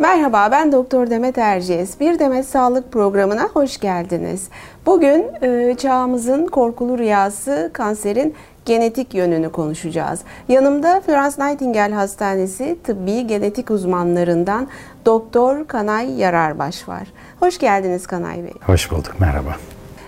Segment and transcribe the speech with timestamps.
[0.00, 2.00] Merhaba ben Doktor Demet Erciyes.
[2.00, 4.48] Bir Demet Sağlık programına hoş geldiniz.
[4.86, 8.34] Bugün e, çağımızın korkulu rüyası kanserin
[8.64, 10.20] genetik yönünü konuşacağız.
[10.48, 14.68] Yanımda Florence Nightingale Hastanesi tıbbi genetik uzmanlarından
[15.06, 17.12] Doktor Kanay Yararbaş var.
[17.40, 18.54] Hoş geldiniz Kanay Bey.
[18.66, 19.56] Hoş bulduk, merhaba.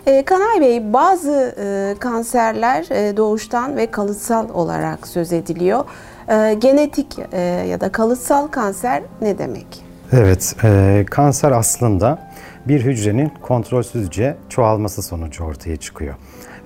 [0.06, 5.84] E, Kanay Bey, bazı e, kanserler e, doğuştan ve kalıtsal olarak söz ediliyor.
[6.28, 9.66] E, genetik e, ya da kalıtsal kanser ne demek?
[10.12, 12.30] Evet, e, kanser aslında
[12.68, 16.14] bir hücrenin kontrolsüzce çoğalması sonucu ortaya çıkıyor.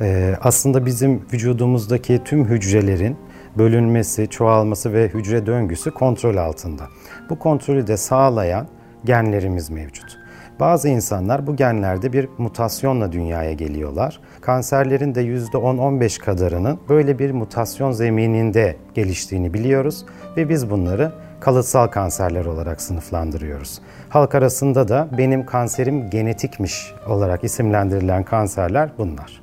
[0.01, 3.17] E, aslında bizim vücudumuzdaki tüm hücrelerin
[3.59, 6.83] bölünmesi, çoğalması ve hücre döngüsü kontrol altında.
[7.31, 8.67] Bu kontrolü de sağlayan
[9.05, 10.19] genlerimiz mevcut.
[10.61, 14.21] Bazı insanlar bu genlerde bir mutasyonla dünyaya geliyorlar.
[14.41, 20.05] Kanserlerin de %10-15 kadarının böyle bir mutasyon zemininde geliştiğini biliyoruz
[20.37, 23.81] ve biz bunları kalıtsal kanserler olarak sınıflandırıyoruz.
[24.09, 29.43] Halk arasında da benim kanserim genetikmiş olarak isimlendirilen kanserler bunlar.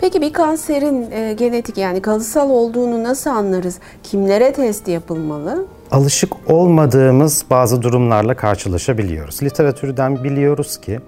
[0.00, 3.78] Peki bir kanserin e, genetik yani kalıtsal olduğunu nasıl anlarız?
[4.02, 5.66] Kimlere test yapılmalı?
[5.90, 9.42] Alışık olmadığımız bazı durumlarla karşılaşabiliyoruz.
[9.42, 11.00] Literatürden biliyoruz ki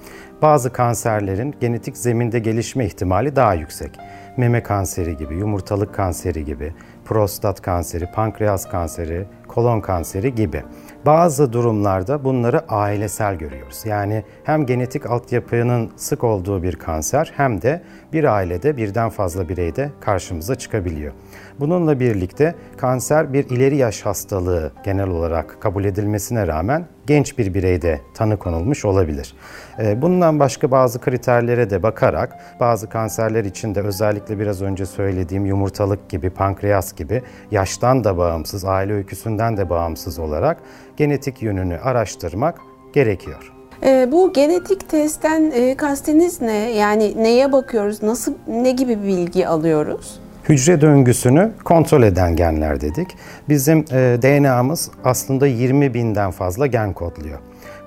[0.42, 3.90] bazı kanserlerin genetik zeminde gelişme ihtimali daha yüksek.
[4.36, 6.74] Meme kanseri gibi, yumurtalık kanseri gibi,
[7.04, 10.62] prostat kanseri, pankreas kanseri, kolon kanseri gibi.
[11.06, 13.82] Bazı durumlarda bunları ailesel görüyoruz.
[13.84, 19.90] Yani hem genetik altyapının sık olduğu bir kanser hem de bir ailede birden fazla bireyde
[20.00, 21.12] karşımıza çıkabiliyor.
[21.60, 28.00] Bununla birlikte kanser bir ileri yaş hastalığı genel olarak kabul edilmesine rağmen genç bir bireyde
[28.14, 29.34] tanı konulmuş olabilir.
[29.78, 35.46] Ee, bundan başka bazı kriterlere de bakarak bazı kanserler için de özellikle biraz önce söylediğim
[35.46, 40.58] yumurtalık gibi, pankreas gibi yaştan da bağımsız, aile öyküsünden de bağımsız olarak
[40.96, 42.60] genetik yönünü araştırmak
[42.92, 43.52] gerekiyor.
[43.82, 46.72] E, bu genetik testten e, kastiniz ne?
[46.72, 48.02] Yani neye bakıyoruz?
[48.02, 50.20] Nasıl ne gibi bilgi alıyoruz?
[50.48, 53.16] Hücre döngüsünü kontrol eden genler dedik.
[53.48, 57.38] Bizim e, DNA'mız aslında 20 binden fazla gen kodluyor.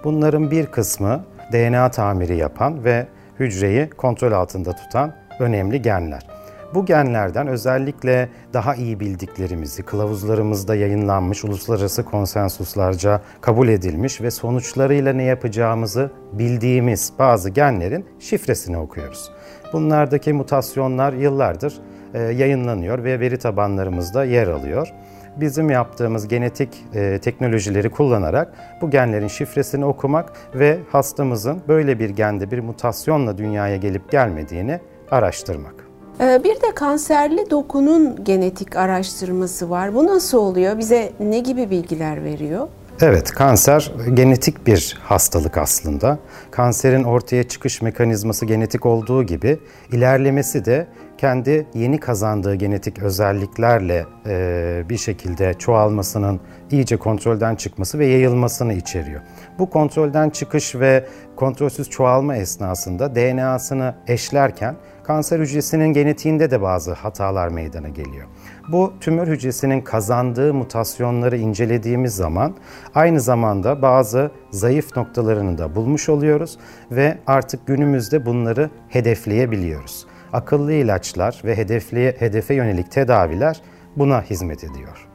[0.04, 3.08] Bunların bir kısmı DNA tamiri yapan ve
[3.40, 6.28] hücreyi kontrol altında tutan önemli genler.
[6.74, 15.24] Bu genlerden özellikle daha iyi bildiklerimizi, kılavuzlarımızda yayınlanmış, uluslararası konsensuslarca kabul edilmiş ve sonuçlarıyla ne
[15.24, 19.32] yapacağımızı bildiğimiz bazı genlerin şifresini okuyoruz.
[19.74, 21.74] Bunlardaki mutasyonlar yıllardır
[22.18, 24.94] yayınlanıyor ve veri tabanlarımızda yer alıyor.
[25.36, 32.52] Bizim yaptığımız genetik e, teknolojileri kullanarak bu genlerin şifresini okumak ve hastamızın böyle bir gende
[32.52, 34.80] bir mutasyonla dünyaya gelip gelmediğini
[35.12, 35.74] araştırmak.
[36.22, 39.96] E, bir de kanserli dokunun genetik araştırması var.
[39.96, 40.78] Bu nasıl oluyor?
[40.78, 42.68] Bize ne gibi bilgiler veriyor?
[43.02, 46.20] Evet, kanser genetik bir hastalık aslında.
[46.52, 49.60] Kanserin ortaya çıkış mekanizması genetik olduğu gibi
[49.92, 50.88] ilerlemesi de
[51.20, 56.40] kendi yeni kazandığı genetik özelliklerle e, bir şekilde çoğalmasının
[56.72, 59.22] iyice kontrolden çıkması ve yayılmasını içeriyor.
[59.60, 67.48] Bu kontrolden çıkış ve kontrolsüz çoğalma esnasında DNA'sını eşlerken kanser hücresinin genetiğinde de bazı hatalar
[67.48, 68.28] meydana geliyor.
[68.72, 72.56] Bu tümör hücresinin kazandığı mutasyonları incelediğimiz zaman
[72.96, 76.58] aynı zamanda bazı zayıf noktalarını da bulmuş oluyoruz
[76.92, 80.09] ve artık günümüzde bunları hedefleyebiliyoruz.
[80.34, 83.62] Akıllı ilaçlar ve hedefli, hedefe yönelik tedaviler
[83.96, 85.10] buna hizmet ediyor.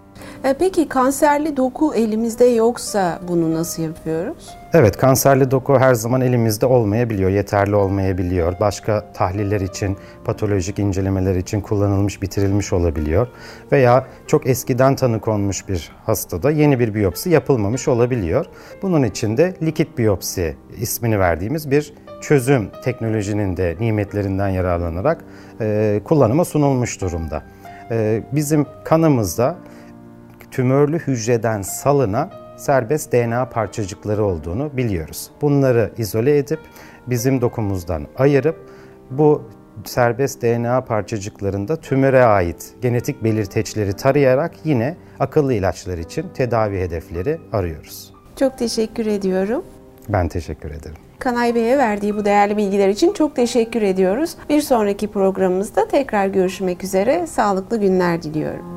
[0.45, 4.55] E, peki kanserli doku elimizde yoksa bunu nasıl yapıyoruz?
[4.73, 8.61] Evet, kanserli doku her zaman elimizde olmayabiliyor, yeterli olmayabiliyor.
[8.61, 13.29] Başka tahliller için, patolojik incelemeler için kullanılmış, bitirilmiş olabiliyor.
[13.73, 18.47] Veya çok eskiden tanı konmuş bir hastada yeni bir biyopsi yapılmamış olabiliyor.
[18.83, 21.95] Bunun için de likit biyopsi ismini verdiğimiz bir
[22.25, 25.25] çözüm teknolojinin de nimetlerinden yararlanarak
[25.61, 27.43] e, kullanıma sunulmuş durumda.
[27.91, 29.57] E, bizim kanımızda
[30.51, 35.31] tümörlü hücreden salınan serbest DNA parçacıkları olduğunu biliyoruz.
[35.43, 36.59] Bunları izole edip
[37.07, 38.71] bizim dokumuzdan ayırıp
[39.11, 39.43] bu
[39.85, 48.13] serbest DNA parçacıklarında tümöre ait genetik belirteçleri tarayarak yine akıllı ilaçlar için tedavi hedefleri arıyoruz.
[48.37, 49.65] Çok teşekkür ediyorum.
[50.09, 50.97] Ben teşekkür ederim.
[51.19, 54.37] Kanay Bey'e verdiği bu değerli bilgiler için çok teşekkür ediyoruz.
[54.49, 57.27] Bir sonraki programımızda tekrar görüşmek üzere.
[57.27, 58.74] Sağlıklı günler diliyorum.